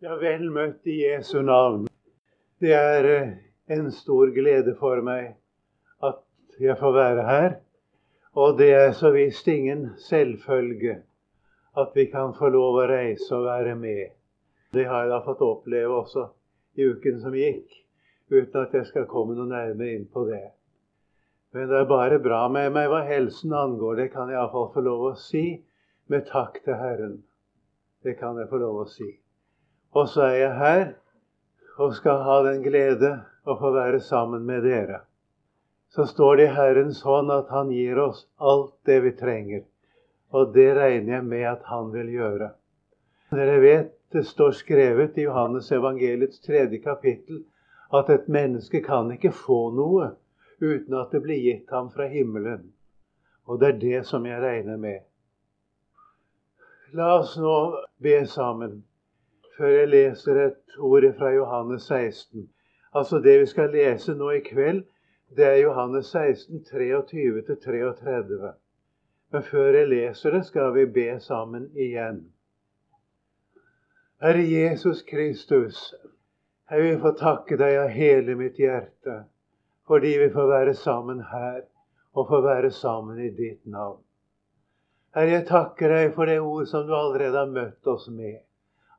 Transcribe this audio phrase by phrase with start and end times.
[0.00, 1.82] Ja, vel møtt i Jesu navn.
[2.64, 3.32] Det er eh,
[3.76, 5.34] en stor glede for meg
[6.08, 6.22] at
[6.56, 7.56] jeg får være her.
[8.32, 10.96] Og det er så visst ingen selvfølge
[11.84, 14.16] at vi kan få lov å reise og være med.
[14.72, 16.26] Det har jeg da fått oppleve også
[16.80, 17.68] i uken som gikk,
[18.32, 20.46] uten at jeg skal komme noe nærmere inn på det.
[21.52, 24.00] Men det er bare bra med meg hva helsen angår.
[24.00, 25.50] Det kan jeg iallfall få lov å si
[26.08, 27.18] med takk til Herren.
[28.00, 29.18] Det kan jeg få lov å si.
[29.92, 30.84] Og så er jeg her
[31.80, 33.10] og skal ha den glede
[33.48, 35.00] å få være sammen med dere.
[35.90, 39.64] Så står det i Herrens hånd at Han gir oss alt det vi trenger.
[40.30, 42.52] Og det regner jeg med at Han vil gjøre.
[43.34, 47.44] Dere vet det står skrevet i Johannes evangeliets tredje kapittel
[47.94, 50.12] at et menneske kan ikke få noe
[50.60, 52.72] uten at det blir gitt ham fra himmelen.
[53.46, 55.02] Og det er det som jeg regner med.
[56.94, 57.56] La oss nå
[58.02, 58.80] be sammen
[59.60, 62.48] før jeg leser et ord fra Johannes 16.
[62.96, 64.84] Altså Det vi skal lese nå i kveld,
[65.36, 68.52] det er Johannes 16, 23-33.
[69.32, 72.24] Men før jeg leser det, skal vi be sammen igjen.
[74.20, 75.94] Herre Jesus Kristus,
[76.70, 79.24] jeg vil få takke deg av hele mitt hjerte
[79.90, 81.64] fordi vi får være sammen her
[82.14, 83.98] og får være sammen i ditt navn.
[85.14, 88.38] Herre, jeg takker deg for det ord som du allerede har møtt oss med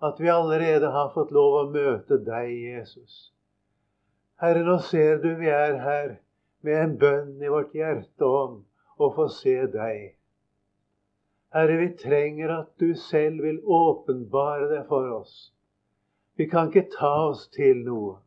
[0.02, 3.30] at vi allerede har fått lov å møte deg, Jesus.
[4.42, 6.16] Herre, nå ser du vi er her
[6.66, 8.58] med en bønn i vårt hjerte om
[8.98, 10.16] å få se deg.
[11.54, 15.52] Herre, vi trenger at du selv vil åpenbare det for oss.
[16.40, 18.18] Vi kan ikke ta oss til noe,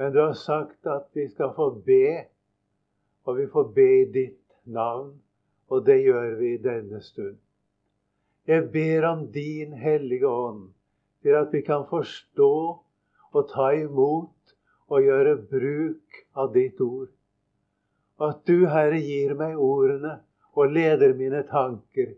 [0.00, 2.24] men du har sagt at vi skal få be,
[3.22, 5.12] og vi får be i ditt navn,
[5.70, 7.38] og det gjør vi i denne stund.
[8.50, 10.73] Jeg ber om din Hellige Ånd
[11.24, 12.54] til at vi kan forstå
[13.32, 14.54] og ta imot
[14.92, 17.08] og gjøre bruk av ditt ord.
[18.20, 20.18] At du, Herre, gir meg ordene
[20.52, 22.12] og leder mine tanker,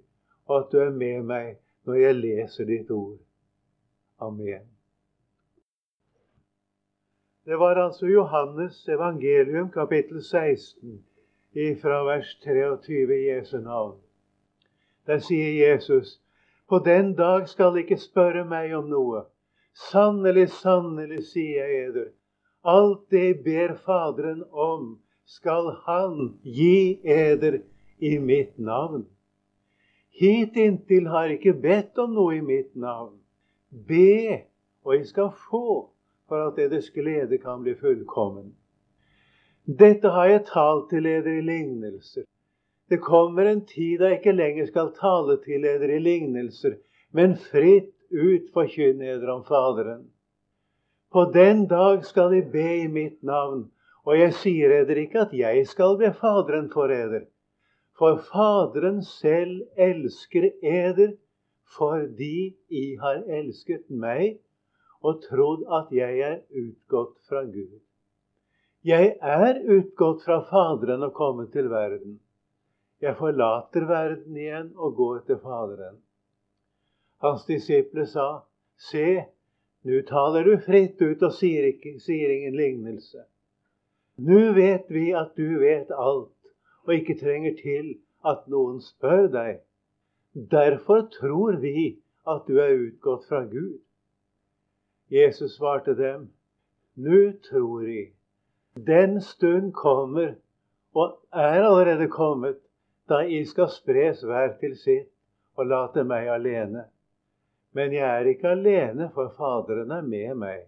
[0.50, 1.54] og at du er med meg
[1.86, 3.20] når jeg leser ditt ord.
[4.19, 4.66] Amen.
[7.47, 10.98] Det var altså Johannes evangelium, kapittel 16,
[11.81, 14.00] fra vers 23 i Jesu navn.
[15.06, 16.19] Der sier Jesus
[16.69, 19.25] på den dag skal ikke spørre meg om noe.
[19.77, 22.06] Sannelig, sannelig, sier jeg eder.
[22.66, 27.60] Alt det ber Faderen om, skal Han gi eder
[27.99, 29.06] i mitt navn.
[30.16, 33.19] Hitinntil har ikke bedt om noe i mitt navn.
[33.71, 34.47] Be,
[34.84, 35.91] og jeg skal få,
[36.28, 38.55] for at eders glede kan bli fullkommen.
[39.66, 42.25] Dette har jeg talt til eder i lignelser.
[42.88, 46.76] Det kommer en tid da jeg ikke lenger skal tale til dere i lignelser,
[47.10, 50.04] men fritt ut forkynne dere om Faderen.
[51.10, 53.64] På den dag skal de be i mitt navn,
[54.06, 57.26] og jeg sier eder ikke at jeg skal be Faderen for eder.
[57.98, 61.16] For Faderen selv elsker eder
[61.76, 64.36] fordi I har elsket meg
[65.02, 67.80] og trodd at jeg er utgått fra Gud.
[68.86, 72.20] Jeg er utgått fra Faderen og kommet til verden.
[73.00, 75.98] Jeg forlater verden igjen og går til Faderen.
[77.24, 78.26] Hans disipler sa,
[78.76, 79.24] Se,
[79.84, 83.24] nå taler du fritt ut og sier, ikke, sier ingen lignelse.
[84.16, 86.50] Nå vet vi at du vet alt,
[86.86, 89.60] og ikke trenger til at noen spør deg.
[90.52, 93.78] Derfor tror vi at du er utgått fra Gud.
[95.12, 96.30] Jesus svarte dem,
[96.96, 98.10] Nå tror vi.
[98.76, 100.34] Den stund kommer,
[100.94, 102.66] og er allerede kommet,
[103.09, 105.11] da I skal spres hver til sitt
[105.56, 106.87] og late meg alene.
[107.77, 110.65] Men jeg er ikke alene, for Faderen er med meg.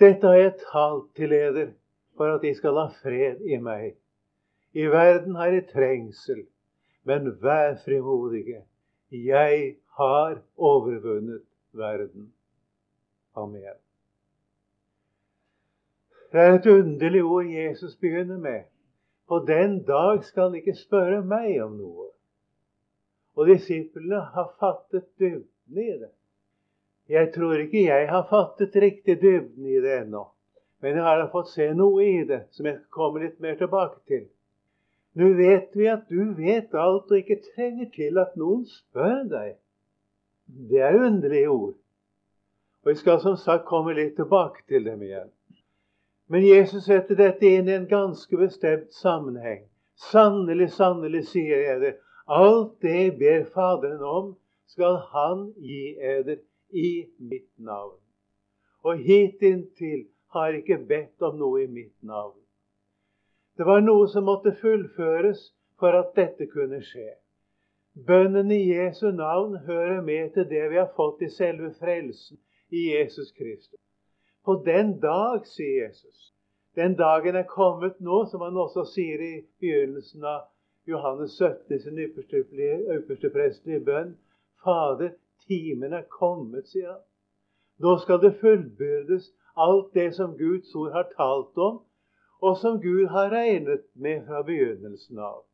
[0.00, 1.72] Dette har jeg talt til eder
[2.16, 3.94] for at De skal ha fred i meg.
[4.74, 6.44] I verden har jeg trengsel,
[7.04, 8.64] men vær frimodige.
[9.10, 12.32] Jeg har overvunnet verden.
[13.36, 13.78] Amen.
[16.32, 18.62] Det er et underlig ord Jesus begynner med.
[19.28, 22.10] På den dag skal de ikke spørre meg om noe.
[23.34, 26.12] Og disiplene har fattet dybden i det.
[27.08, 30.26] Jeg tror ikke jeg har fattet riktig dybden i det ennå.
[30.80, 34.26] Men jeg har fått se noe i det som jeg kommer litt mer tilbake til.
[35.14, 39.54] Nå vet vi at du vet alt og ikke trenger til at noen spør deg.
[40.70, 41.76] Det er underlige ord.
[42.84, 45.30] Og jeg skal som sagt komme litt tilbake til dem igjen.
[46.28, 49.66] Men Jesus setter dette inn i en ganske bestemt sammenheng.
[50.10, 51.92] Sannelig, sannelig, sier jeg det.
[52.26, 54.32] Alt det ber Faderen om,
[54.66, 56.40] skal Han gi eder
[56.72, 58.00] i mitt navn.
[58.84, 62.40] Og hitinntil har ikke bedt om noe i mitt navn.
[63.56, 67.12] Det var noe som måtte fullføres for at dette kunne skje.
[67.94, 72.40] Bønnen i Jesu navn hører med til det vi har fått i selve frelsen
[72.74, 73.83] i Jesus Kristus.
[74.44, 76.32] På den dag, sier Jesus,
[76.74, 80.42] den dagen er kommet nå, som han også sier i begynnelsen av
[80.86, 84.16] Johannes 17 sin ypperste, prestelige bønn.
[84.64, 85.14] Fader,
[85.46, 87.02] timen er kommet, sier han.
[87.80, 91.80] Nå skal det fullbyrdes alt det som Guds ord har talt om,
[92.42, 95.44] og som Gud har regnet med fra begynnelsen av.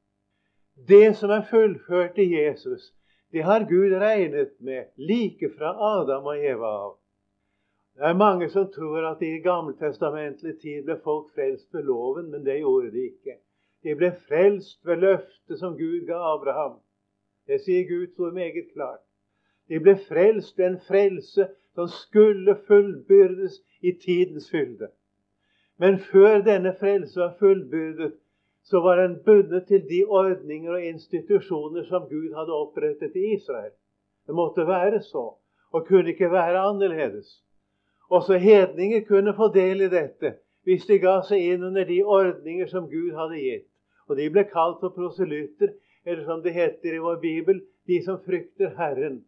[0.88, 2.90] Det som er fullført i Jesus,
[3.32, 6.96] det har Gud regnet med like fra Adam og Eva av.
[8.00, 12.46] Det er mange som tror at i gammeltestamentlig tid ble folk frelst ved loven, men
[12.46, 13.34] det gjorde de ikke.
[13.84, 16.78] De ble frelst ved løftet som Gud ga Abraham.
[17.46, 19.02] Det sier Guds ord meget klart.
[19.68, 24.88] De ble frelst ved en frelse som skulle fullbyrdes i tidens fylde.
[25.78, 28.16] Men før denne frelse var fullbyrdet,
[28.64, 33.76] så var den bundet til de ordninger og institusjoner som Gud hadde opprettet i Israel.
[34.26, 35.28] Det måtte være så,
[35.72, 37.44] og kunne ikke være annerledes.
[38.10, 40.34] Også hedninger kunne få del i dette
[40.66, 43.66] hvis de ga seg inn under de ordninger som Gud hadde gitt.
[44.10, 45.72] Og de ble kalt for proselytter,
[46.04, 49.22] eller som det heter i vår bibel, de som frykter Herren.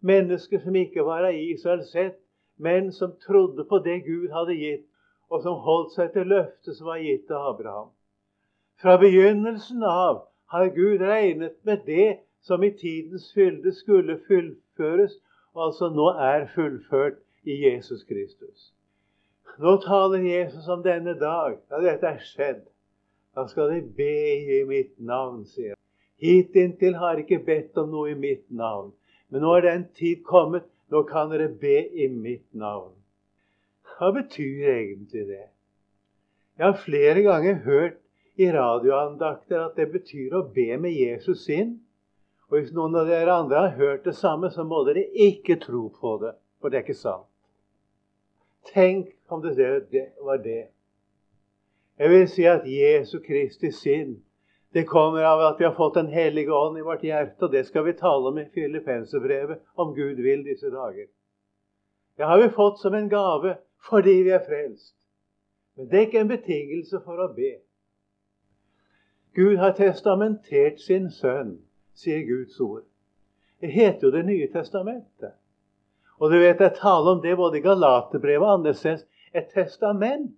[0.00, 2.18] Mennesker som ikke var av Israel sett,
[2.58, 4.86] men som trodde på det Gud hadde gitt,
[5.30, 7.90] og som holdt seg til løftet som var gitt til Abraham.
[8.82, 10.22] Fra begynnelsen av
[10.52, 15.18] har Gud regnet med det som i tidens fylde skulle fullføres,
[15.54, 18.72] og altså nå er fullført i Jesus Kristus.
[19.58, 22.62] Nå taler Jesus om denne dag, da dette er skjedd.
[23.34, 24.14] Da skal de be
[24.58, 25.82] i mitt navn, sier han.
[26.18, 28.92] Hittil har ikke bedt om noe i mitt navn.
[29.30, 30.66] Men nå er den tid kommet.
[30.88, 32.94] Nå kan dere be i mitt navn.
[33.98, 35.46] Hva betyr egentlig det?
[36.58, 37.98] Jeg har flere ganger hørt
[38.40, 41.76] i radioandakter at det betyr å be med Jesus inn.
[42.48, 45.88] Og hvis noen av dere andre har hørt det samme, så må dere ikke tro
[45.92, 46.32] på det.
[46.58, 47.27] For det er ikke sant.
[48.72, 50.66] Tenk om det var det.
[51.98, 54.18] Jeg vil si at Jesu Kristi sinn
[54.72, 57.66] det kommer av at vi har fått Den hellige ånd i vårt hjerte, og det
[57.66, 61.06] skal vi tale om i Filippenserbrevet, om Gud vil disse dager.
[62.16, 63.56] Det har vi fått som en gave
[63.88, 64.94] fordi vi er frelst.
[65.76, 67.52] Men det er ikke en betingelse for å be.
[69.34, 71.60] Gud har testamentert sin sønn,
[71.94, 72.84] sier Guds ord.
[73.60, 75.32] Det heter jo Det nye testamentet.
[76.18, 79.04] Og du vet, jeg taler om det både i Galaterbrevet og andre steder.
[79.34, 80.34] Et testament.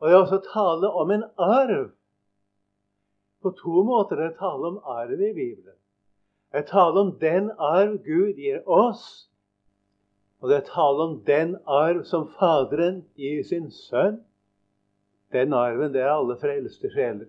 [0.00, 1.90] Og det er også tale om en arv
[3.44, 5.76] på to måter er det tale om arv i Bibelen.
[6.52, 9.30] Det er tale om den arv Gud gir oss.
[10.40, 14.22] Og det er tale om den arv som Faderen gir sin sønn.
[15.32, 17.28] Den arven, det er alle frelste sjeler.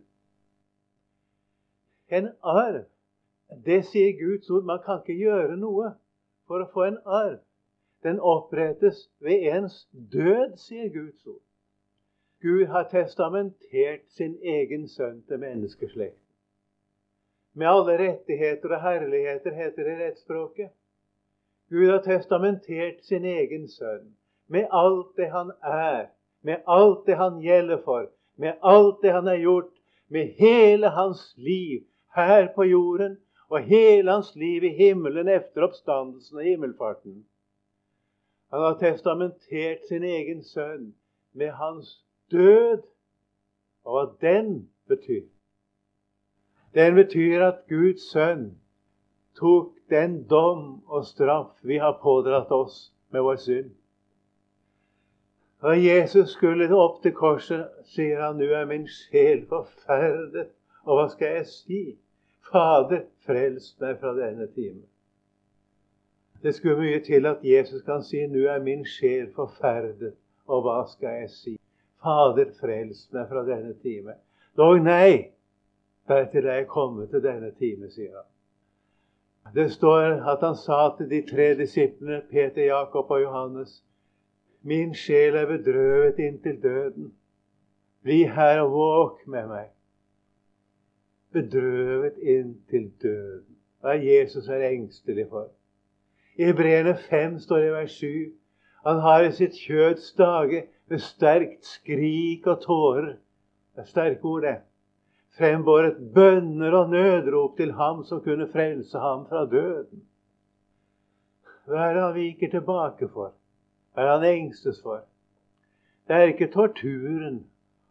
[2.07, 2.85] En arv,
[3.65, 4.63] det sier Guds ord.
[4.63, 5.91] Man kan ikke gjøre noe
[6.47, 7.39] for å få en arv.
[8.03, 11.41] Den opprettes ved ens død, sier Guds ord.
[12.41, 16.21] Gud har testamentert sin egen sønn til menneskeslekten.
[17.55, 20.69] Med alle rettigheter og herligheter, heter det i rettsspråket.
[21.69, 24.13] Gud har testamentert sin egen sønn
[24.47, 26.07] med alt det han er,
[26.41, 29.71] med alt det han gjelder for, med alt det han har gjort,
[30.09, 31.81] med hele hans liv
[32.15, 33.17] her på jorden
[33.55, 37.21] og hele hans liv i himmelen etter oppstandelsen og himmelfarten.
[38.51, 40.89] Han har testamentert sin egen sønn
[41.33, 41.93] med hans
[42.31, 42.83] død,
[43.85, 45.23] og hva den betyr.
[46.75, 48.49] Den betyr at Guds sønn
[49.39, 53.71] tok den dom og straff vi har pådratt oss med vår synd.
[55.63, 60.51] Da Jesus skulle opp til korset, sier han, 'Nå er min sjel forferdet.'
[60.85, 61.97] Og hva skal jeg si?
[62.51, 64.83] Fader, frels meg fra denne time.
[66.43, 70.13] Det skulle mye til at Jesus kan si, 'Nå er min sjel forferdet',
[70.47, 71.59] og hva skal jeg si?
[72.03, 74.13] Fader, frels meg fra denne time.
[74.57, 75.31] Dog nei,
[76.07, 78.29] til er jeg kommet til denne time, sier han.
[79.55, 83.83] Det står at han sa til de tre disiplene, Peter, Jakob og Johannes,
[84.65, 87.11] Min sjel er bedrøvet inntil døden.
[88.01, 89.67] Bli her og våk med meg.
[91.35, 93.59] Bedrøvet inntil døden.
[93.83, 95.51] Hva er Jesus er engstelig for?
[96.39, 98.07] I Hebreerne 5 står det i vers 7
[98.85, 103.07] han har i sitt kjøds dage med sterkt skrik og tårer
[103.75, 104.59] Det er sterke ord, det.
[105.37, 110.03] Frembåret bønner og nødrop til ham som kunne frelse ham fra døden.
[111.65, 113.33] Hva er det han viker tilbake for?
[113.93, 115.01] Hva er det han engstes for?
[116.07, 117.41] Det er ikke torturen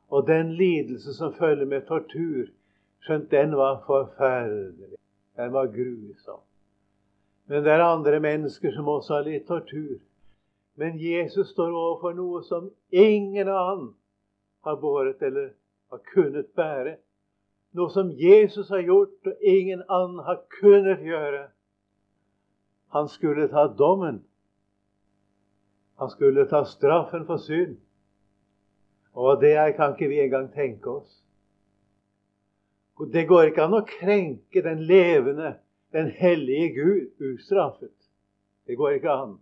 [0.08, 2.46] og den lidelse som følger med tortur,
[3.04, 4.96] skjønt den var forferdelig.
[5.36, 6.40] Den var grusom.
[7.46, 9.98] Men det er andre mennesker som også har litt tortur.
[10.80, 13.92] Men Jesus står overfor noe som ingen annen
[14.64, 15.52] har båret eller
[15.92, 16.96] har kunnet bære.
[17.74, 21.48] Noe som Jesus har gjort og ingen annen har kunnet gjøre.
[22.94, 24.22] Han skulle ta dommen.
[25.98, 27.76] Han skulle ta straffen for synd.
[29.14, 31.23] Og det kan ikke vi engang tenke oss.
[32.98, 35.56] Det går ikke an å krenke den levende,
[35.94, 37.94] den hellige Gud ustraffet.
[38.66, 39.32] Det går ikke an.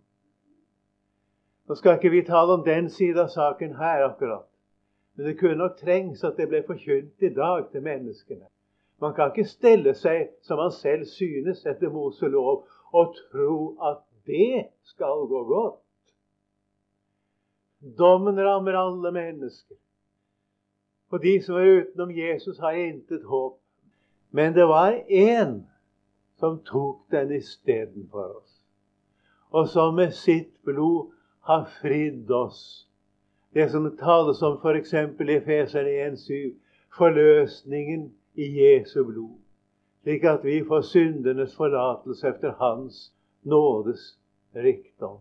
[1.69, 4.49] Nå skal ikke vi tale om den side av saken her akkurat.
[5.15, 8.47] Men det kunne nok trengs at det ble forkynt i dag til menneskene.
[9.01, 14.69] Man kan ikke stelle seg som man selv synes etter Moselov, og tro at det
[14.87, 15.79] skal gå godt.
[17.99, 19.77] Dommen rammer alle mennesker.
[21.13, 23.59] Og de som er utenom Jesus, har intet håp.
[24.31, 25.59] Men det var én
[26.41, 28.55] som tok den istedenfor oss,
[29.53, 31.13] og som med sitt blod
[31.45, 32.63] har fridd oss
[33.53, 34.93] det som tales om f.eks.
[34.93, 36.53] i Efeserne 1,7.
[36.97, 39.37] Forløsningen i Jesu blod.
[40.01, 44.17] Slik at vi får syndenes forlatelse efter Hans nådes
[44.55, 45.19] rikdom.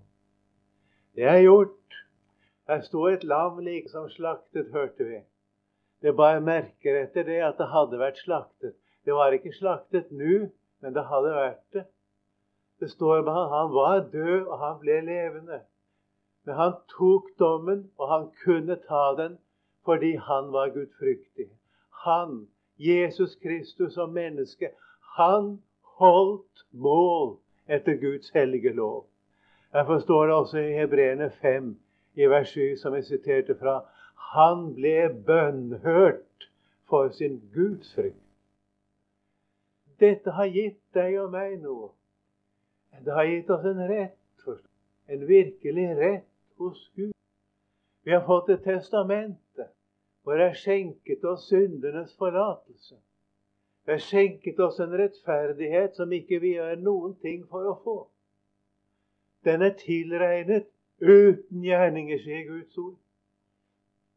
[1.14, 1.98] Det er gjort.
[2.68, 5.20] Her sto et lam liksom slaktet, hørte vi.
[6.02, 8.74] Det bare merker etter det at det hadde vært slaktet.
[9.06, 10.48] Det var ikke slaktet nå,
[10.82, 11.84] men det hadde vært det.
[12.82, 15.60] Det står at han var død, og han ble levende.
[16.44, 19.38] Men han tok dommen, og han kunne ta den
[19.84, 21.48] fordi han var gudfryktig.
[22.04, 24.70] Han, Jesus Kristus som menneske,
[25.18, 25.56] han
[25.98, 27.36] holdt mål
[27.68, 29.06] etter Guds hellige lov.
[29.72, 31.80] Derfor står det også i Hebreerne 5,
[32.14, 33.80] i vers 7, som jeg siterte fra,
[34.30, 36.48] han ble bønnhørt
[36.88, 38.18] for sin gudsfrykt.
[40.00, 41.92] Dette har gitt deg og meg noe.
[43.04, 44.46] Det har gitt oss en rett,
[45.08, 47.14] en virkelig rett hos Gud.
[48.02, 49.68] Vi har fått et testamente
[50.22, 52.96] hvor det er skjenket oss syndenes forlatelse.
[53.86, 57.96] Det er skjenket oss en rettferdighet som ikke vi gjør noen ting for å få.
[59.42, 60.68] Den er tilregnet
[61.02, 63.01] uten gjerninger, sier Guds ord.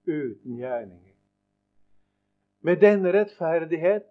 [0.08, 1.16] Uten gjerninger.
[2.62, 4.06] Med denne rettferdighet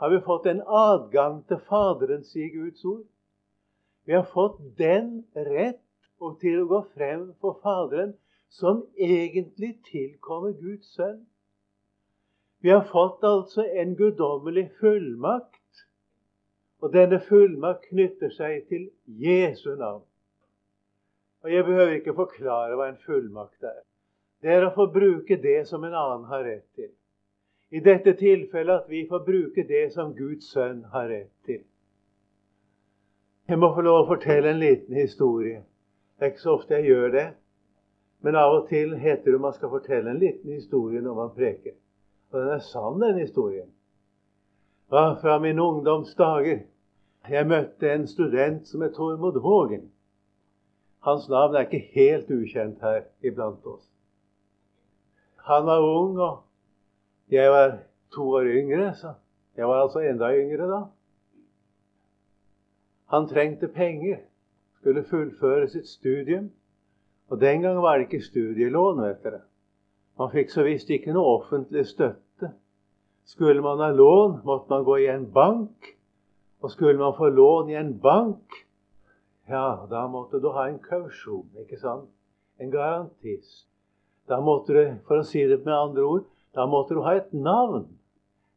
[0.00, 3.04] har vi fått en adgang til Faderen, sier Guds ord.
[4.06, 5.82] Vi har fått den rett
[6.20, 8.14] og til å gå frem for Faderen,
[8.48, 11.24] som egentlig tilkommer Guds sønn.
[12.64, 15.82] Vi har fått altså en guddommelig fullmakt.
[16.84, 20.04] Og denne fullmakt knytter seg til Jesu navn.
[21.44, 23.82] Og Jeg behøver ikke forklare hva en fullmakt er.
[24.42, 26.90] Det er å få bruke det som en annen har rett til.
[27.70, 31.64] I dette tilfellet at vi får bruke det som Guds sønn har rett til.
[33.48, 35.62] Jeg må få lov å fortelle en liten historie.
[36.18, 37.26] Det er ikke så ofte jeg gjør det.
[38.26, 41.76] Men av og til heter det man skal fortelle en liten historie når man preker.
[42.32, 43.68] Og den er sann, den historien.
[44.90, 46.64] Ja, fra min ungdoms dager.
[47.28, 49.88] Jeg møtte en student som het Tormod Vågen.
[51.06, 53.86] Hans navn er ikke helt ukjent her iblant oss.
[55.46, 56.42] Han var ung, og
[57.30, 57.78] jeg var
[58.14, 59.14] to år yngre, så
[59.56, 60.80] jeg var altså enda yngre da.
[63.14, 64.24] Han trengte penger
[64.86, 66.50] skulle fullføre sitt studium.
[67.28, 69.02] Og den gang var det ikke studielån.
[69.02, 69.40] vet dere.
[70.18, 72.52] Man fikk så visst ikke noe offentlig støtte.
[73.26, 75.86] Skulle man ha lån, måtte man gå i en bank.
[76.62, 78.54] Og skulle man få lån i en bank,
[79.48, 82.08] ja, da måtte du ha en kausjon, ikke sant?
[82.60, 83.66] En garantist.
[84.28, 86.24] Da måtte du, for å si det med andre ord,
[86.56, 87.86] da måtte du ha et navn.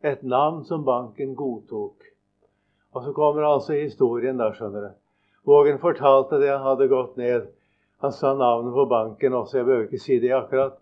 [0.01, 2.07] Et navn som banken godtok.
[2.95, 4.91] Og så kommer altså historien, da, skjønner du.
[5.49, 7.49] Vågen fortalte det han hadde gått ned.
[8.01, 10.79] Han sa navnet på banken også, jeg behøver ikke si det akkurat.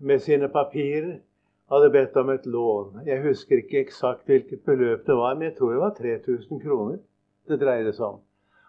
[0.00, 1.20] Med sine papirer
[1.70, 3.02] hadde bedt om et lån.
[3.06, 6.98] Jeg husker ikke eksakt hvilket beløp det var, men jeg tror det var 3000 kroner
[7.48, 8.20] det dreide seg om.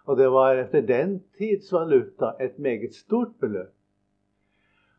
[0.06, 3.72] Og det var etter den tids valuta et meget stort beløp.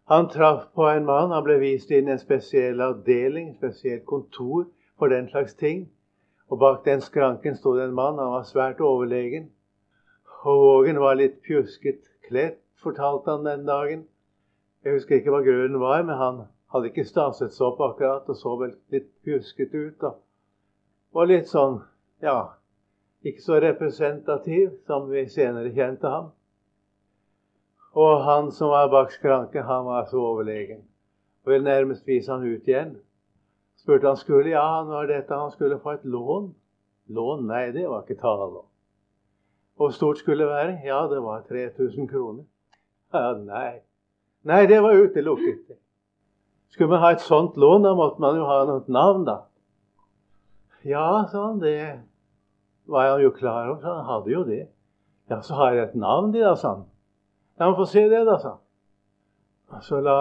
[0.07, 1.31] Han traff på en mann.
[1.31, 4.67] Han ble vist inn i en spesiell avdeling, spesielt kontor
[4.99, 5.87] for den slags ting.
[6.49, 8.19] Og bak den skranken sto det en mann.
[8.21, 9.49] Han var svært overlegen.
[10.45, 14.03] Og Vågen var litt pjusket kledd, fortalte han den dagen.
[14.85, 18.37] Jeg husker ikke hva grunnen var, men han hadde ikke staset seg opp akkurat og
[18.37, 19.97] så vel litt pjusket ut.
[20.01, 20.11] da.
[21.17, 21.81] Og litt sånn,
[22.21, 22.53] ja
[23.25, 26.27] Ikke så representativ som vi senere kjente ham.
[27.95, 30.83] Og han som var bak skranken, han var så overlegen.
[31.45, 32.97] Og ville nærmest vise han ut igjen.
[33.79, 36.49] Spurte han skulle ja, han var dette han skulle få et lån.
[37.07, 37.45] Lån?
[37.47, 38.65] Nei, det var ikke tale om.
[39.75, 40.79] Hvor stort skulle det være?
[40.85, 42.43] Ja, det var 3000 kroner.
[43.13, 43.79] Ja, nei.
[44.43, 45.77] Nei, det var utelukket.
[46.69, 49.37] Skulle man ha et sånt lån, da måtte man jo ha noe navn, da.
[50.83, 52.01] Ja, sa han, det
[52.91, 54.65] var han jo klar over, så han hadde jo det.
[55.31, 56.83] Ja, så har jeg et navn, de, da, sa han.
[57.59, 59.81] La meg få se det, da, sa han.
[59.83, 60.17] Så la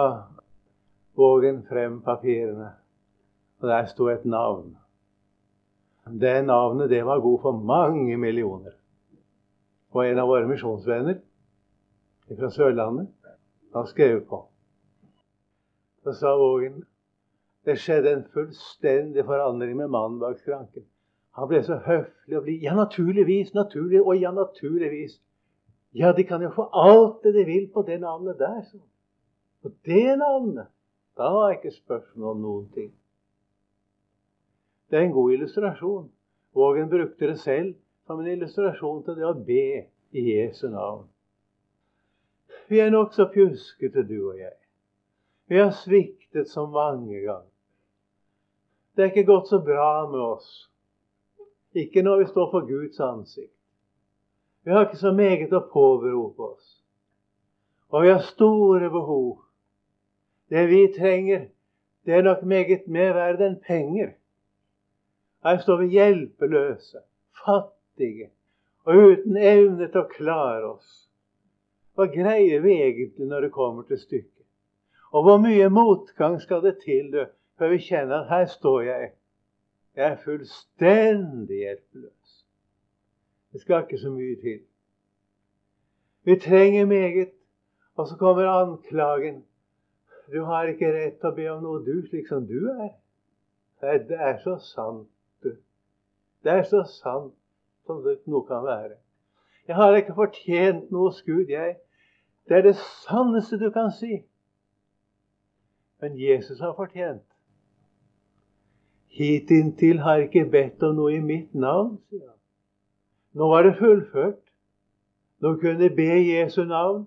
[1.15, 2.73] Vågen frem papirene,
[3.61, 4.73] og der sto et navn.
[6.05, 8.75] Det navnet det var god for mange millioner.
[9.95, 11.21] Og en av våre misjonsvenner
[12.27, 13.07] fra Sørlandet,
[13.73, 14.41] han skrev på.
[16.03, 16.83] Så sa Vågen
[17.65, 20.85] det skjedde en fullstendig forandring med mannen bak skranken.
[21.35, 22.61] Han ble så høflig og blid.
[22.63, 25.17] Ja, naturligvis, naturlig, og ja, naturligvis.
[25.95, 28.61] Ja, de kan jo få alt det de vil på det navnet der.
[28.67, 28.77] Så.
[29.61, 30.67] På det navnet.
[31.17, 32.91] Da var ikke spørsmål om noen ting.
[34.91, 36.11] Det er en god illustrasjon.
[36.53, 37.75] Vågen brukte det selv
[38.07, 41.07] som en illustrasjon til det å be i Jesu navn.
[42.67, 44.55] Vi er nokså pjuskete, du og jeg.
[45.47, 47.51] Vi har sviktet så mange ganger.
[48.95, 50.53] Det er ikke gått så bra med oss.
[51.75, 53.54] Ikke når vi står for Guds ansikt.
[54.65, 56.69] Vi har ikke så meget å påberope oss.
[57.93, 59.43] Og vi har store behov.
[60.49, 61.47] Det vi trenger,
[62.05, 64.15] det er nok meget mer verd enn penger.
[65.45, 67.03] Her står vi hjelpeløse,
[67.45, 68.31] fattige
[68.85, 70.89] og uten evne til å klare oss.
[71.93, 74.45] Hva greier vi egentlig når det kommer til stykket?
[75.13, 77.21] Og hvor mye motgang skal det til du,
[77.57, 79.11] før vi kjenner at her står jeg.
[79.95, 82.24] Jeg er fullstendig hjelpeløs.
[83.55, 84.59] Det skal ikke så mye til.
[86.23, 87.29] Vi trenger meget,
[87.95, 89.45] og så kommer anklagen.
[90.33, 92.91] Du har ikke rett til å be om noe, du, slik som du er.
[93.79, 95.07] Det er så sant.
[96.43, 97.31] Det er så sant
[97.87, 98.99] som det noe kan være.
[99.67, 101.77] Jeg har ikke fortjent noe skudd, jeg.
[102.51, 102.75] Det er det
[103.07, 104.19] sanneste du kan si.
[106.03, 107.23] Men Jesus har fortjent.
[109.15, 112.34] Hitinntil har jeg ikke bedt om noe i mitt navn, sier han.
[113.35, 114.39] Nå var det fullført.
[115.43, 117.03] Nå kunne jeg be Jesu navn.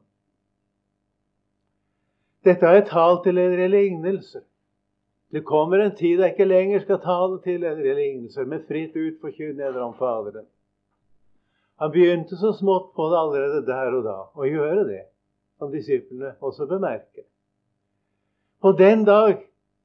[2.44, 4.42] Dette har jeg talt til dere relignelse.
[5.32, 9.72] Det kommer en tid jeg ikke lenger skal tale til en lignelser, men fritt utforkynne
[9.80, 10.46] om Faderen.
[11.78, 15.02] Han begynte så smått på det allerede der og da, å gjøre det,
[15.58, 17.26] som disiplene også bemerker.
[18.62, 19.36] På den dag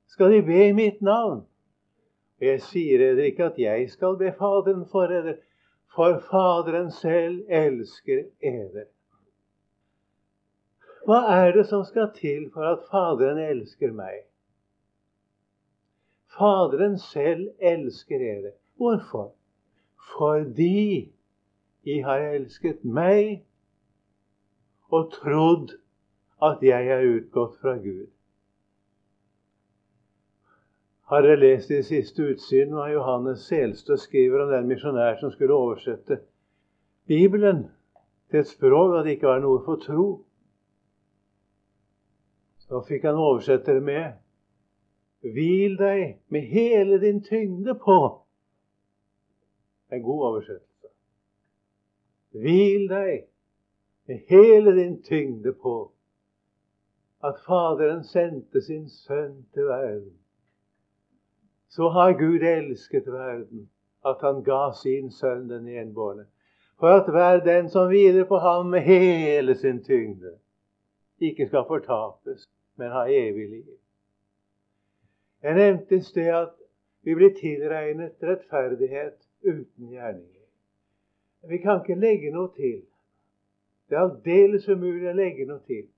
[0.08, 1.44] skal de be i mitt navn.
[2.40, 5.36] Og jeg sier dere ikke at jeg skal be Faderen for dere,
[5.96, 8.90] for Faderen selv elsker eder.
[11.06, 14.24] Hva er det som skal til for at Faderen elsker meg?
[16.38, 18.54] Faderen selv elsker dere.
[18.78, 19.34] Hvorfor?
[20.16, 21.12] Fordi
[21.84, 23.44] I har elsket meg
[24.90, 25.76] og trodd
[26.44, 28.08] at jeg er utgått fra Gud.
[31.04, 35.54] Har dere lest de siste utsiden hva Johannes Selstø skriver om den misjonær som skulle
[35.54, 36.22] oversette
[37.08, 37.66] Bibelen
[38.32, 40.06] til et språk at det ikke var noe for tro?
[42.64, 44.20] Så fikk han oversette det med
[45.24, 48.00] Hvil deg med hele din tyngde på.
[49.92, 50.90] En god oversettelse.
[52.32, 53.28] Hvil deg
[54.08, 55.78] med hele din tyngde på
[57.24, 60.23] at Faderen sendte sin sønn til verden.
[61.74, 63.70] Så har Gud elsket verden,
[64.06, 66.28] at han ga sin sønn den enbårne.
[66.78, 70.36] For at hver den som hviler på ham med hele sin tyngde,
[71.20, 72.46] ikke skal fortapes,
[72.78, 73.72] men ha evig liv.
[75.44, 76.54] Jeg nevnte i sted at
[77.02, 80.46] vi blir tilregnet rettferdighet uten gjerninger.
[81.50, 82.84] Vi kan ikke legge noe til.
[83.90, 85.90] Det er aldeles umulig å legge noe til.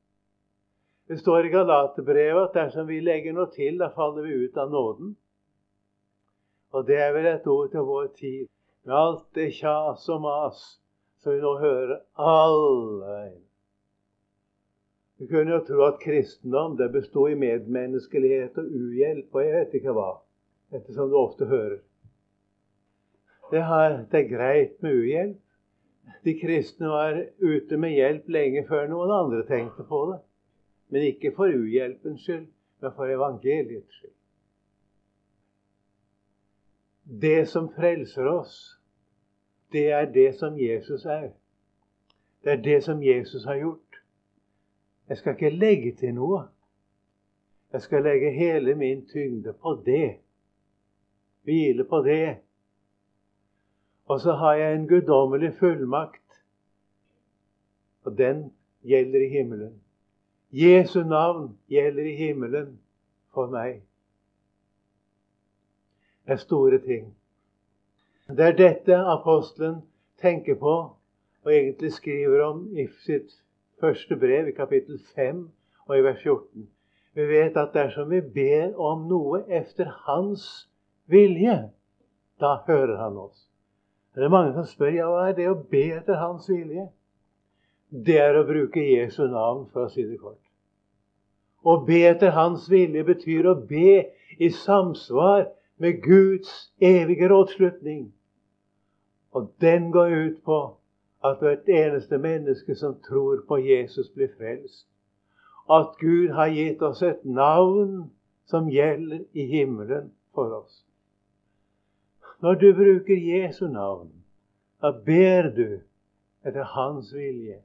[1.12, 4.72] Det står i Galaterbrevet at dersom vi legger noe til, da faller vi ut av
[4.72, 5.18] nåden.
[6.74, 8.48] Og det er vel et ord til vår tid,
[8.86, 10.64] med alt det kjas og mas
[11.22, 13.42] som vi nå hører alle veier.
[15.18, 19.78] Du kunne jo tro at kristendom det bestod i medmenneskelighet og uhjelp og jeg vet
[19.80, 20.10] ikke hva,
[20.76, 21.80] ettersom du ofte hører.
[23.52, 25.42] Det, har, det er greit med uhjelp.
[26.26, 30.20] De kristne var ute med hjelp lenge før noen andre tenkte på det.
[30.94, 32.46] Men ikke for uhjelpens skyld,
[32.82, 34.14] men for evangeliets skyld.
[37.06, 38.80] Det som frelser oss,
[39.72, 41.30] det er det som Jesus er.
[42.44, 44.02] Det er det som Jesus har gjort.
[45.10, 46.44] Jeg skal ikke legge til noe.
[47.74, 50.18] Jeg skal legge hele min tyngde på det.
[51.44, 52.38] Hvile på det.
[54.06, 56.42] Og så har jeg en guddommelig fullmakt.
[58.04, 59.82] Og den gjelder i himmelen.
[60.52, 62.80] Jesu navn gjelder i himmelen
[63.34, 63.82] for meg.
[66.28, 67.16] Er store ting.
[68.28, 69.82] Det er dette apostelen
[70.22, 70.76] tenker på
[71.46, 73.30] og egentlig skriver om i sitt
[73.82, 75.50] første brev, i kapittel 5
[75.88, 76.70] og i vers 14.
[77.16, 80.68] Vi vet at dersom vi ber om noe efter Hans
[81.06, 81.70] vilje,
[82.42, 83.46] da hører Han oss.
[84.16, 86.88] Det er mange som spør ja, hva er det å be etter Hans vilje.
[87.92, 90.42] Det er å bruke Jesu navn, for å si det kort.
[91.62, 94.02] Å be etter Hans vilje betyr å be
[94.40, 95.46] i samsvar
[95.78, 98.14] med Guds evige rådslutning.
[99.32, 100.78] Og den går ut på
[101.24, 104.88] at hvert eneste menneske som tror på Jesus, blir frelst.
[105.70, 108.12] At Gud har gitt oss et navn
[108.46, 110.86] som gjelder i himmelen for oss.
[112.42, 114.12] Når du bruker Jesu navn,
[114.82, 115.80] da ber du
[116.46, 117.62] etter Hans vilje.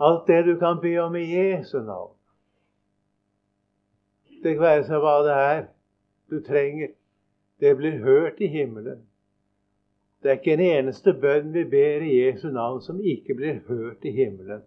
[0.00, 2.16] Alt det du kan be om i Jesu navn.
[4.42, 5.62] Det være seg hva det er
[6.34, 6.92] du trenger.
[7.60, 9.06] Det blir hørt i himmelen.
[10.22, 14.04] Det er ikke en eneste bønn vi ber i Jesu navn som ikke blir hørt
[14.08, 14.62] i himmelen.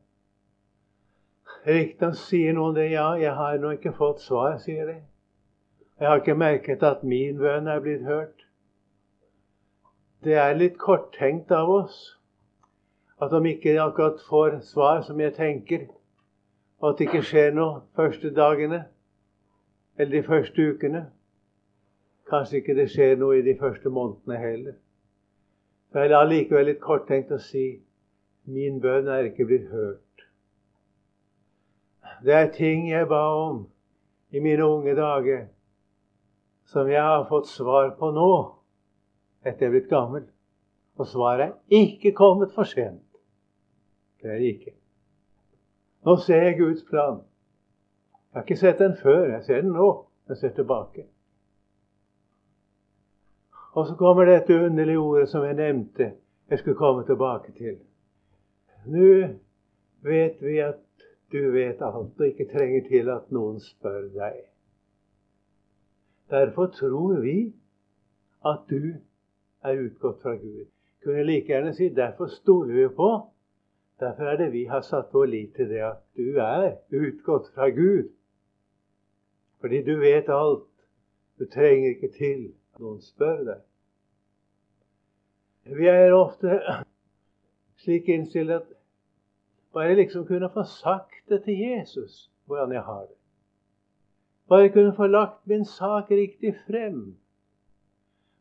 [1.67, 2.91] Riktignok sier noen det.
[2.91, 4.99] Ja, jeg har nå ikke fått svar, sier de.
[5.99, 8.45] Jeg har ikke merket at min bønn er blitt hørt.
[10.23, 11.97] Det er litt korttenkt av oss
[13.21, 15.87] at om ikke jeg akkurat får svar som jeg tenker,
[16.79, 18.83] og at det ikke skjer noe første dagene
[19.97, 21.07] eller de første ukene
[22.29, 24.75] Kanskje ikke det skjer noe i de første månedene heller.
[25.91, 27.67] Så jeg det likevel litt korttenkt å si
[28.51, 30.03] min bønn er ikke blitt hørt.
[32.23, 33.65] Det er ting jeg ba om
[34.35, 35.47] i mine unge dager,
[36.67, 38.31] som jeg har fått svar på nå,
[39.45, 40.25] etter jeg er blitt gammel.
[40.97, 43.05] Og svaret er ikke kommet for sent.
[44.21, 44.73] Det er det ikke.
[46.07, 47.21] Nå ser jeg Guds plan.
[48.33, 49.29] Jeg har ikke sett den før.
[49.29, 49.91] Jeg ser den nå.
[50.27, 51.05] Jeg ser tilbake.
[53.77, 56.11] Og så kommer dette underlige ordet som jeg nevnte
[56.49, 57.75] jeg skulle komme tilbake til.
[58.89, 59.27] Nå
[60.01, 60.79] vet vi at
[61.31, 64.39] du vet alt, og ikke trenger til at noen spør deg.
[66.31, 67.35] Derfor tror vi
[68.45, 68.95] at du
[69.61, 70.65] er utgått fra Gud.
[71.03, 73.11] Kunne like gjerne si derfor stoler vi på.
[73.99, 77.69] Derfor er det vi har satt vår lit til det at du er utgått fra
[77.69, 78.09] Gud.
[79.61, 80.69] Fordi du vet alt.
[81.39, 83.66] Du trenger ikke til at noen spør deg.
[85.67, 86.59] Vi er ofte
[87.83, 88.67] slik innstilt at
[89.73, 93.17] bare liksom kunne få sagt det til Jesus, hvordan jeg har det.
[94.49, 97.17] Bare kunne få lagt min sak riktig frem.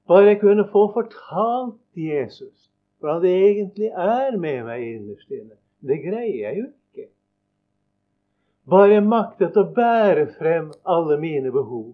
[0.06, 5.56] Bare jeg kunne få fortalt Jesus hvordan det egentlig er med meg innerst inne.
[5.84, 7.08] Det greier jeg jo ikke.
[8.70, 11.92] Bare maktet å bære frem alle mine behov.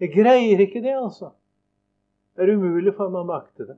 [0.00, 1.34] Jeg greier ikke det, altså.
[2.40, 3.74] Det er umulig for meg å makte det.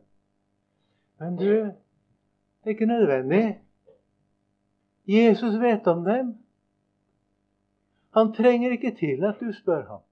[1.19, 3.41] Men du, det er ikke nødvendig.
[5.11, 6.29] Jesus vet om dem.
[8.15, 10.05] Han trenger ikke til at du spør ham.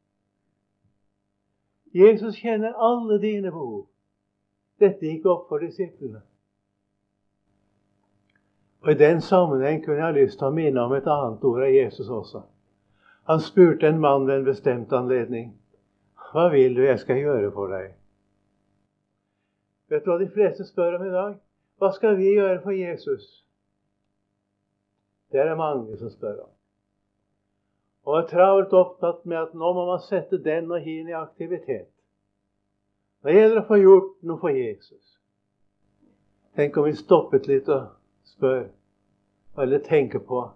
[1.95, 3.87] Jesus kjenner alle dine behov.
[4.83, 6.25] Dette gikk opp for disiplene.
[8.83, 11.63] Og I den sammenheng kunne jeg ha lyst til å minne om et annet ord
[11.69, 12.43] av Jesus også.
[13.31, 15.53] Han spurte en mann ved en bestemt anledning.
[16.33, 18.00] Hva vil du jeg skal gjøre for deg?
[19.90, 21.37] Vet du hva de fleste spør om i dag?
[21.81, 23.24] Hva skal vi gjøre for Jesus?
[25.33, 26.50] Det er det mange som spør om.
[28.07, 31.90] Og er travelt opptatt med at nå må man sette den og hin i aktivitet.
[33.24, 35.16] Det gjelder å få gjort noe for Jesus.
[36.57, 37.90] Tenk om vi stoppet litt og
[38.26, 38.64] spør,
[39.59, 40.46] eller tenker på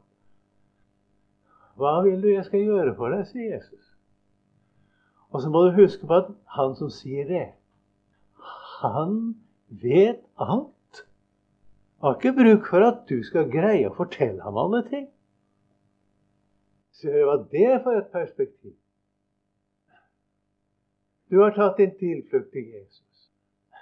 [1.74, 3.82] Hva vil du jeg skal gjøre for deg, sier Jesus.
[5.34, 7.46] Og så må du huske på at han som sier det,
[8.80, 9.34] han
[9.68, 11.06] vet alt.
[12.00, 15.06] Har ikke bruk for at du skal greie å fortelle ham alle ting.
[16.94, 18.74] Ser hva det er for et perspektiv?
[21.30, 23.30] Du har tatt din tilflukt til Jesus.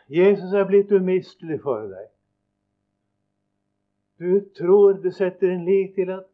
[0.09, 2.09] Jesus er blitt umistelig for deg.
[4.23, 6.29] Du tror, du setter en lik til at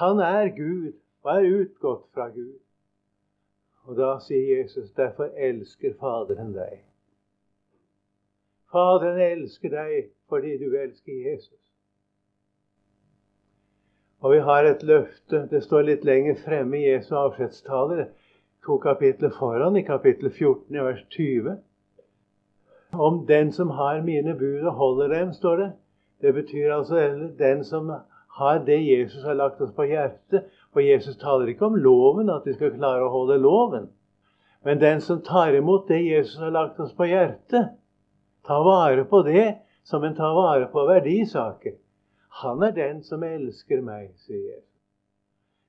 [0.00, 2.58] han er Gud og er utgått fra Gud.
[3.86, 6.80] Og da sier Jesus, derfor elsker Faderen deg
[8.70, 11.58] Faderen elsker deg fordi du elsker Jesus.
[14.20, 15.46] Og vi har et løfte.
[15.50, 18.10] Det står litt lenger fremme i Jesu avskjedstale,
[18.66, 21.56] to kapitler foran, i kapittel 14, i vers 20.
[22.92, 25.70] Om den som har mine bud og holder dem, står det.
[26.20, 27.00] Det betyr altså
[27.38, 27.90] den som
[28.36, 30.44] har det Jesus har lagt oss på hjertet.
[30.72, 33.88] For Jesus taler ikke om loven, at vi skal klare å holde loven.
[34.64, 37.72] Men den som tar imot det Jesus har lagt oss på hjertet,
[38.50, 41.74] tar vare på det som en tar vare på verdisaker.
[42.28, 44.66] Han er den som elsker meg, sier Jesus.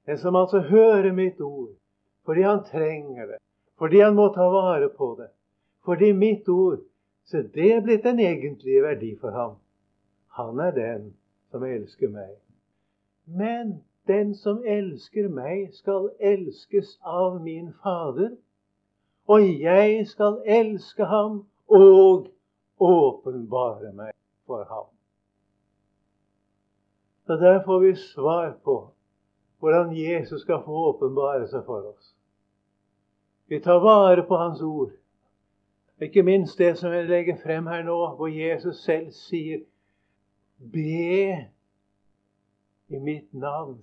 [0.09, 1.75] Den som altså hører mitt ord
[2.25, 3.37] fordi han trenger det,
[3.77, 5.29] fordi han må ta vare på det.
[5.85, 6.79] Fordi mitt ord
[7.23, 9.51] Så det er blitt en egentlig verdi for ham.
[10.35, 11.03] Han er den
[11.51, 12.33] som elsker meg.
[13.25, 18.33] Men den som elsker meg, skal elskes av min Fader.
[19.29, 22.27] Og jeg skal elske ham og
[22.81, 24.11] åpenbare meg
[24.45, 24.89] for ham.
[27.25, 28.93] Så Der får vi svar på
[29.59, 32.15] hvordan Jesus skal få åpenbare seg for oss.
[33.47, 34.91] Vi tar vare på Hans ord.
[36.01, 39.61] Ikke minst det som jeg legger frem her nå, hvor Jesus selv sier
[40.73, 41.49] Be
[42.89, 43.77] i mitt navn.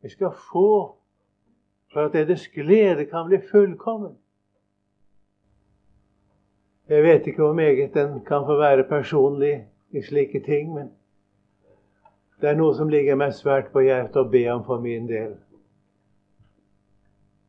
[0.00, 0.96] Vi skal få
[1.92, 4.18] for at deres glede kan bli fullkommen.
[6.90, 10.90] Jeg vet ikke hvor meget en kan få være personlig i slike ting, men
[12.40, 15.36] det er noe som ligger meg svært på hjertet å be om for min del.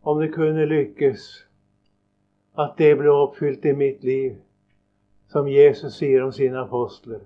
[0.06, 1.26] Om det kunne lykkes
[2.60, 4.38] at det ble oppfylt i mitt liv,
[5.32, 7.22] som Jesus sier om sine apostler.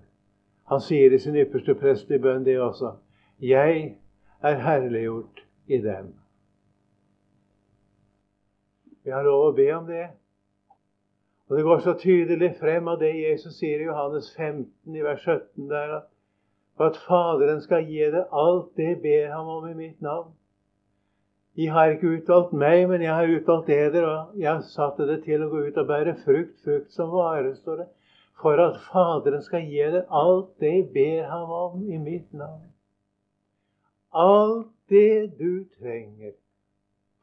[0.72, 2.96] Han sier i sin ypperste prest bønn det også.
[3.42, 3.96] Jeg
[4.40, 6.14] er herliggjort i dem.
[9.04, 10.14] Vi har lov å be om det.
[11.50, 15.22] Og Det går så tydelig frem av det Jesus sier i Johannes 15, i vers
[15.22, 16.12] 17, der at
[16.78, 20.34] for at Faderen skal gi deg alt det ber ham om i mitt navn.
[21.56, 25.46] De har ikke utvalgt meg, men jeg har utvalgt eder, og jeg satte det til
[25.46, 27.88] å gå ut og bære frukt, frukt som vare, står det,
[28.42, 32.68] for at Faderen skal gi deg alt det ber ham om i mitt navn.
[34.12, 36.36] Alt det du trenger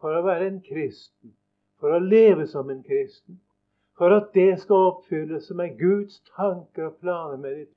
[0.01, 1.37] for å være en kristen,
[1.81, 3.37] for å leve som en kristen,
[4.03, 7.75] for at det skal oppfylles som er Guds tanker og planer med ditt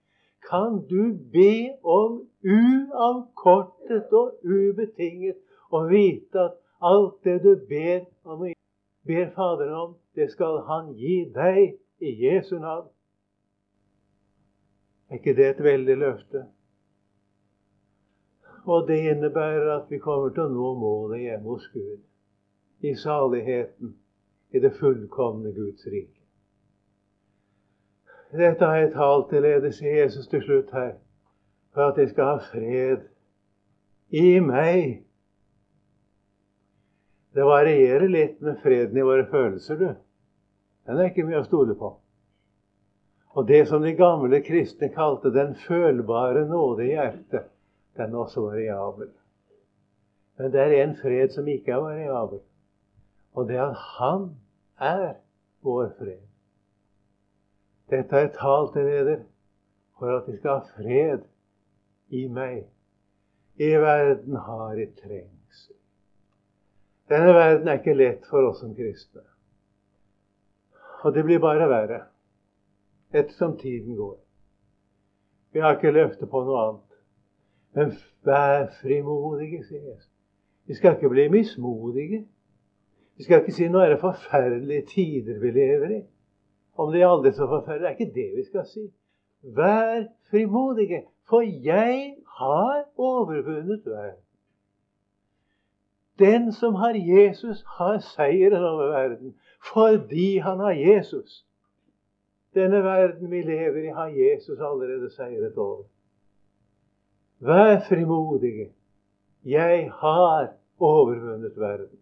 [0.49, 5.35] kan du be om uavkortet og ubetinget
[5.69, 8.41] og vite at alt det du ber, om,
[9.05, 12.89] ber Faderen om, det skal Han gi deg i Jesu navn.
[15.09, 16.45] Er ikke det et veldig løfte?
[18.65, 22.01] Og det innebærer at vi kommer til å nå målet hjemme hos Gud.
[22.81, 23.93] I saligheten,
[24.49, 26.14] i det fullkomne Guds rike.
[28.35, 30.95] Dette har jeg talt til dere, sier Jesus til slutt her,
[31.73, 33.05] for at de skal ha fred
[34.11, 35.03] i meg.
[37.35, 39.93] Det varierer litt med freden i våre følelser, du.
[40.85, 41.95] Den er ikke mye å stole på.
[43.35, 47.49] Og det som de gamle kristne kalte den følbare nåde i hjertet,
[47.99, 49.09] den er også variabel.
[50.39, 52.39] Men det er en fred som ikke er variabel,
[53.35, 54.29] og det er at Han
[54.79, 55.13] er
[55.63, 56.23] vår fred.
[57.89, 59.19] Dette er talt til dere
[59.99, 61.27] for at de skal ha fred
[62.09, 62.65] i meg.
[63.61, 65.77] I verden har de trengsel.
[67.09, 69.21] Denne verden er ikke lett for oss som kristne.
[71.05, 72.01] Og det blir bare verre
[73.13, 74.17] ettersom tiden går.
[75.53, 76.97] Vi har ikke løfte på noe annet.
[77.75, 77.93] Men
[78.25, 80.11] vær frimodige, sier Jesus.
[80.65, 82.25] Vi skal ikke bli mismodige.
[83.15, 86.01] Vi skal ikke si nå er det forferdelige tider vi lever i
[86.75, 87.79] om de aldri så forferdelige.
[87.79, 88.93] Det er ikke det vi skal si.
[89.41, 94.23] Vær frimodige, for jeg har overvunnet verden.
[96.19, 99.35] Den som har Jesus, har seieren over verden
[99.73, 101.45] fordi han har Jesus.
[102.53, 105.83] Denne verden vi lever i, har Jesus allerede seiret over.
[107.39, 108.69] Vær frimodige.
[109.45, 110.47] Jeg har
[110.79, 111.99] overvunnet verden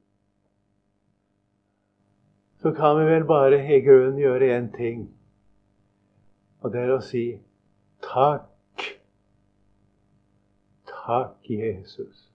[2.64, 5.02] så kan vi vel bare i grunnen gjøre én ting.
[6.64, 7.24] Og det er å si
[8.06, 8.86] takk.
[10.88, 12.30] Takk, Jesus.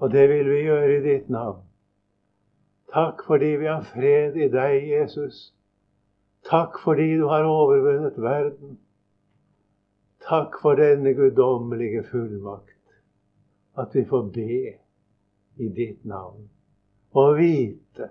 [0.00, 1.60] Og det vil vi gjøre i ditt navn.
[2.88, 5.52] Takk fordi vi har fred i deg, Jesus.
[6.48, 8.78] Takk fordi du har overvunnet verden.
[10.24, 12.96] Takk for denne guddommelige fullmakt,
[13.76, 14.62] at vi får be
[15.60, 16.48] i ditt navn
[17.12, 18.08] og vite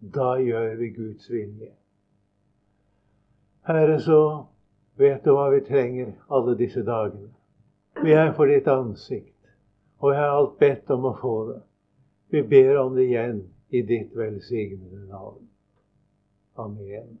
[0.00, 1.72] da gjør vi Guds vilje.
[3.68, 4.20] Herre, så
[4.96, 7.32] vet du hva vi trenger alle disse dagene.
[8.02, 9.52] Vi er for ditt ansikt,
[9.98, 11.60] og jeg har alt bedt om å få det.
[12.30, 13.42] Vi ber om det igjen
[13.74, 15.48] i ditt velsignede navn.
[16.56, 17.18] Amen.